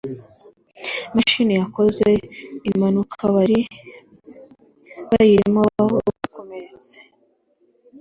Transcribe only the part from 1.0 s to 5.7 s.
imashini yakoze impanukaabari bayirimo